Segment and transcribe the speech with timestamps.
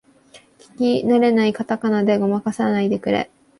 [0.79, 3.29] 聞きなれないカタカナでごまかさないでくれ